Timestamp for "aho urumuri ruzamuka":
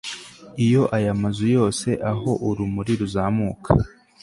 2.11-3.71